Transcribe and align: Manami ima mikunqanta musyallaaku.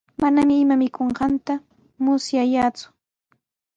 Manami 0.21 0.53
ima 0.63 0.75
mikunqanta 0.81 1.53
musyallaaku. 2.03 2.85